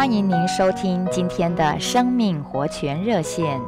[0.00, 3.60] 欢迎您收听今天的生命活泉热线。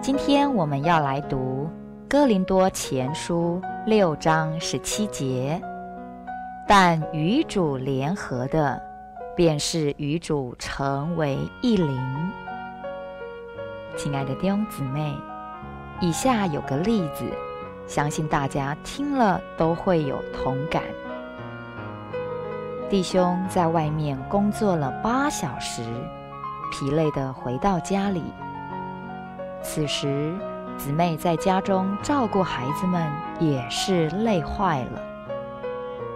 [0.00, 1.68] 今天我们要来读
[2.08, 5.60] 《哥林多前书》六章十七节。
[6.66, 8.80] 但与主联合的，
[9.36, 12.32] 便是与主成为一灵。
[13.98, 15.14] 亲爱的弟兄姊妹，
[16.00, 17.22] 以下有个例子，
[17.86, 20.82] 相信大家听了都会有同感。
[22.90, 25.82] 弟兄在外面工作了八小时，
[26.70, 28.22] 疲累地回到家里。
[29.62, 30.34] 此时，
[30.76, 33.10] 姊妹在家中照顾孩子们，
[33.40, 35.02] 也是累坏了。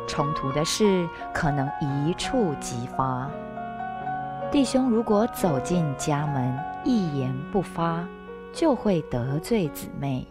[0.06, 3.28] 冲突的事可能一触即发。
[4.50, 8.04] 弟兄如果走进家门，一言不发，
[8.52, 10.26] 就会得罪姊妹。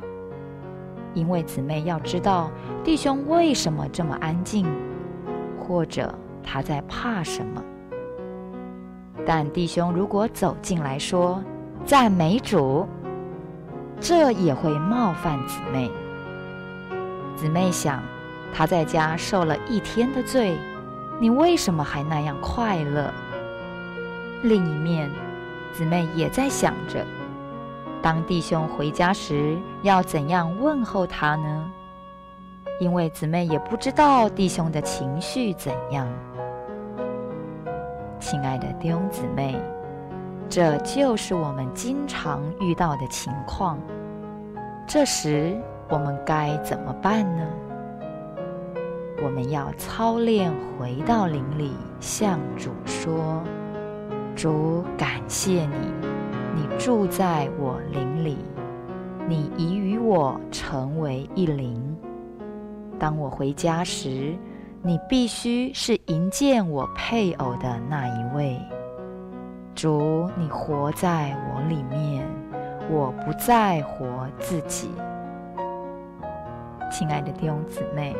[1.15, 2.51] 因为姊妹要知道
[2.83, 4.67] 弟兄为什么这么安静，
[5.59, 6.13] 或者。
[6.49, 7.61] 他在怕什么？
[9.25, 11.43] 但弟兄如果走进来说
[11.83, 12.87] 赞美主，
[13.99, 15.91] 这也会冒犯姊妹。
[17.35, 18.01] 姊妹想，
[18.53, 20.57] 他在家受了一天的罪，
[21.19, 23.11] 你为什么还那样快乐？
[24.43, 25.11] 另一面，
[25.73, 27.05] 姊妹也在想着，
[28.01, 31.71] 当弟兄回家时要怎样问候他呢？
[32.79, 36.07] 因为姊妹也不知道弟兄的情绪怎样。
[38.19, 39.59] 亲爱的弟兄姊妹，
[40.47, 43.79] 这就是我们经常遇到的情况。
[44.87, 47.43] 这时我们该怎么办呢？
[49.23, 53.41] 我们要操练回到灵里，向主说
[54.35, 55.91] ：“主，感谢你，
[56.55, 58.37] 你住在我灵里，
[59.27, 61.96] 你已与我成为一灵。
[62.99, 64.35] 当我回家时。”
[64.83, 68.57] 你必须是迎见我配偶的那一位。
[69.75, 72.25] 主，你活在我里面，
[72.89, 74.05] 我不再活
[74.39, 74.89] 自己。
[76.89, 78.15] 亲爱的弟兄姊妹，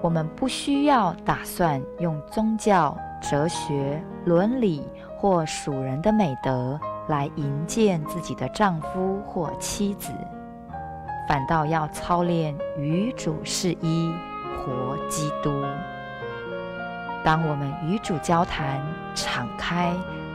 [0.00, 4.86] 我们不需要打算用宗教、哲学、伦理
[5.16, 10.12] 或属人的美德来迎见自己的丈夫或妻子，
[11.28, 14.12] 反倒要操练与主是一。
[14.68, 15.64] 活基督。
[17.24, 18.82] 当我们与主交谈、
[19.14, 19.94] 敞开、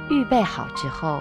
[0.09, 1.19] 预备好之后，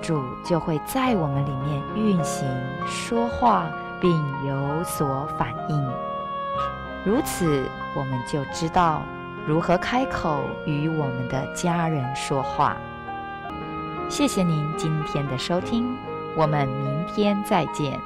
[0.00, 2.48] 主就会在我们里面运行、
[2.86, 3.66] 说话，
[4.00, 4.10] 并
[4.46, 5.88] 有所反应。
[7.04, 9.02] 如此，我们就知道
[9.46, 12.78] 如何开口与我们的家人说话。
[14.08, 15.94] 谢谢您今天的收听，
[16.34, 18.00] 我们明天再见。